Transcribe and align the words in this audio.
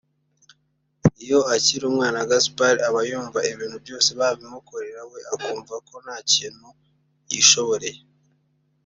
Iyo 1.23 1.39
akiri 1.53 1.83
umwana 1.91 2.27
Gaspard 2.29 2.77
aba 2.87 2.99
yumva 3.09 3.39
ibintu 3.51 3.77
byose 3.85 4.09
babimukorera 4.19 5.01
we 5.11 5.19
akumva 5.33 5.75
ko 5.87 5.95
nta 6.03 6.17
kintu 6.31 6.67
yishoboreye 7.29 7.99